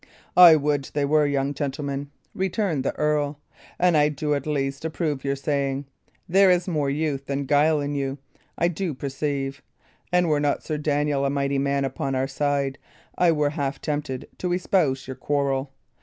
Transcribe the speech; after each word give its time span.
"I 0.35 0.55
would 0.55 0.85
they 0.95 1.05
were, 1.05 1.27
young 1.27 1.53
gentleman," 1.53 2.09
returned 2.33 2.83
the 2.83 2.95
earl; 2.97 3.39
"and 3.77 3.95
I 3.95 4.09
do 4.09 4.33
at 4.33 4.47
least 4.47 4.83
approve 4.83 5.23
your 5.23 5.35
saying. 5.35 5.85
There 6.27 6.49
is 6.49 6.67
more 6.67 6.89
youth 6.89 7.27
than 7.27 7.45
guile 7.45 7.79
in 7.79 7.93
you, 7.93 8.17
I 8.57 8.67
do 8.67 8.95
perceive; 8.95 9.61
and 10.11 10.27
were 10.27 10.39
not 10.39 10.63
Sir 10.63 10.79
Daniel 10.79 11.23
a 11.23 11.29
mighty 11.29 11.59
man 11.59 11.85
upon 11.85 12.15
our 12.15 12.25
side, 12.27 12.79
I 13.15 13.31
were 13.31 13.51
half 13.51 13.79
tempted 13.79 14.27
to 14.39 14.51
espouse 14.53 15.05
your 15.05 15.17
quarrel. 15.17 15.71